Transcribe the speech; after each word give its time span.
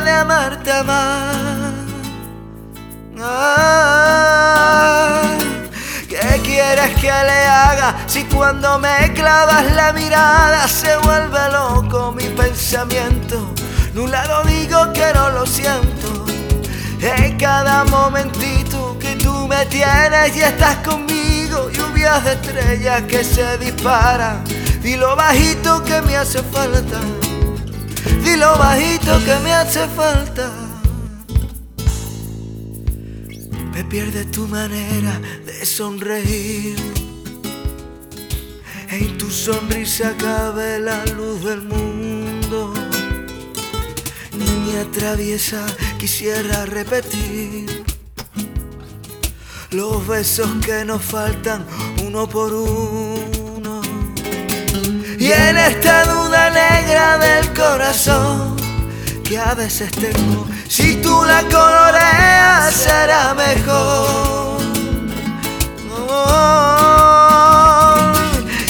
de 0.00 0.10
amarte 0.10 0.82
más. 0.82 1.72
Ah, 3.20 4.42
¿Qué 6.08 6.40
quieres 6.42 6.94
que 7.00 7.06
le 7.06 7.46
haga 7.46 7.96
si 8.06 8.24
cuando 8.24 8.78
me 8.78 9.12
clavas 9.14 9.72
la 9.74 9.92
mirada 9.92 10.68
se 10.68 10.96
vuelve 10.98 11.38
loco 11.50 12.12
mi 12.12 12.24
pensamiento? 12.24 13.54
De 13.94 14.00
un 14.00 14.10
lado 14.10 14.44
digo 14.44 14.92
que 14.92 15.12
no 15.14 15.30
lo 15.30 15.46
siento. 15.46 16.26
En 17.00 17.38
cada 17.38 17.84
momentito 17.84 18.98
que 18.98 19.16
tú 19.16 19.46
me 19.48 19.64
tienes 19.66 20.36
y 20.36 20.40
estás 20.40 20.76
conmigo, 20.78 21.70
lluvias 21.70 22.24
de 22.24 22.32
estrellas 22.32 23.02
que 23.02 23.24
se 23.24 23.58
disparan. 23.58 24.44
Dilo 24.82 25.16
bajito 25.16 25.82
que 25.84 26.02
me 26.02 26.16
hace 26.16 26.42
falta. 26.42 27.00
Dilo 28.26 28.58
bajito 28.58 29.12
que 29.24 29.36
me 29.44 29.52
hace 29.52 29.86
falta. 30.00 30.50
Me 33.72 33.84
pierde 33.84 34.24
tu 34.24 34.48
manera 34.48 35.20
de 35.46 35.64
sonreír. 35.64 36.76
En 38.90 39.16
tu 39.16 39.30
sonrisa 39.30 40.12
cabe 40.18 40.80
la 40.80 41.04
luz 41.16 41.44
del 41.44 41.62
mundo. 41.62 42.74
Niña 44.32 44.82
traviesa, 44.90 45.64
quisiera 45.96 46.66
repetir 46.66 47.84
los 49.70 50.04
besos 50.04 50.50
que 50.64 50.84
nos 50.84 51.00
faltan 51.00 51.64
uno 52.04 52.28
por 52.28 52.52
uno. 52.52 53.82
Y 55.16 55.30
en 55.30 55.56
esta 55.56 56.04
duda 56.12 56.35
negra 56.56 57.18
del 57.18 57.52
corazón 57.52 58.56
que 59.22 59.38
a 59.38 59.54
veces 59.54 59.90
tengo, 59.90 60.46
si 60.68 60.96
tú 61.02 61.24
la 61.24 61.42
coloreas 61.42 62.74
será 62.74 63.34
mejor. 63.34 64.60
Oh, 66.08 66.92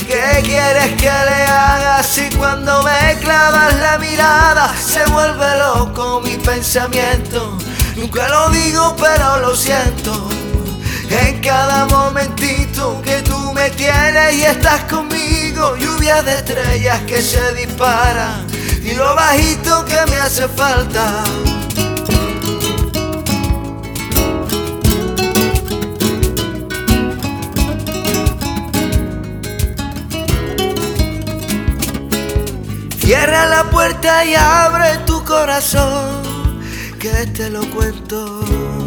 ¿Qué 0.08 0.42
quieres 0.42 0.92
que 1.02 1.12
le 1.28 1.40
haga 1.44 2.02
si 2.02 2.28
cuando 2.36 2.82
me 2.82 3.18
clavas 3.20 3.76
la 3.76 3.98
mirada 3.98 4.74
se 4.76 5.04
vuelve 5.12 5.58
loco 5.58 6.20
mi 6.24 6.36
pensamiento? 6.38 7.56
Nunca 7.96 8.28
lo 8.28 8.48
digo 8.50 8.96
pero 8.98 9.38
lo 9.40 9.54
siento. 9.54 10.28
Y 14.32 14.42
estás 14.42 14.84
conmigo, 14.84 15.76
lluvias 15.76 16.24
de 16.24 16.34
estrellas 16.34 17.00
que 17.02 17.22
se 17.22 17.54
disparan 17.54 18.46
y 18.82 18.92
lo 18.92 19.14
bajito 19.14 19.84
que 19.84 20.10
me 20.10 20.16
hace 20.16 20.48
falta. 20.48 21.22
Cierra 32.98 33.46
la 33.46 33.64
puerta 33.70 34.24
y 34.24 34.34
abre 34.34 34.98
tu 35.06 35.24
corazón, 35.24 36.22
que 36.98 37.26
te 37.26 37.50
lo 37.50 37.60
cuento. 37.70 38.85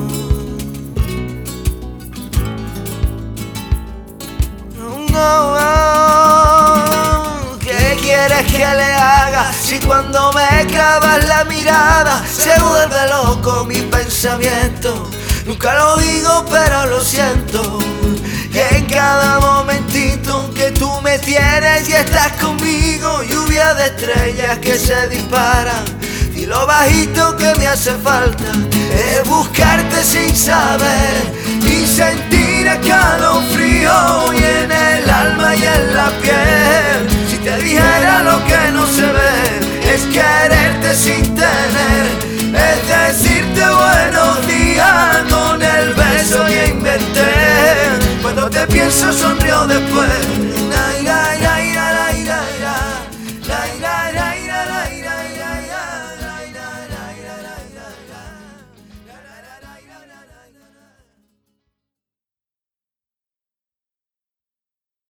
¿Qué 7.59 7.97
quieres 8.02 8.46
que 8.52 8.57
le 8.59 8.94
haga 8.94 9.52
si 9.53 9.80
cuando 9.80 10.31
me 10.34 10.66
clavas 10.68 11.25
la 11.28 11.44
mirada 11.46 12.24
se 12.25 12.59
vuelve 12.62 13.07
loco 13.09 13.66
mi 13.66 13.81
pensamiento? 13.81 15.09
Nunca 15.46 15.74
lo 15.74 15.97
digo 15.97 16.46
pero 16.50 16.85
lo 16.88 17.02
siento. 17.02 17.80
Y 18.52 18.57
en 18.75 18.85
cada 18.85 19.40
momentito 19.40 20.52
que 20.53 20.72
tú 20.72 20.90
me 21.02 21.19
tienes 21.19 21.88
y 21.88 21.94
estás 21.94 22.34
conmigo, 22.34 23.24
lluvia 23.24 23.74
de 23.75 23.86
estrellas 23.88 24.57
que 24.59 24.78
se 24.78 25.07
disparan. 25.09 25.84
Y 26.36 26.46
lo 26.46 26.66
bajito 26.66 27.36
que 27.38 27.53
me 27.56 27.68
hace 27.68 27.91
falta 27.96 28.51
es 28.91 29.28
buscarte 29.28 30.03
sin 30.03 30.36
saber 30.36 31.40